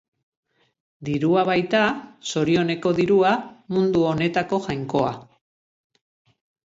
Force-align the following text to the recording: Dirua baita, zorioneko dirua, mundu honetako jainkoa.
Dirua 1.09 1.43
baita, 1.49 1.81
zorioneko 2.31 2.95
dirua, 3.01 3.35
mundu 3.77 4.07
honetako 4.13 4.61
jainkoa. 4.69 5.13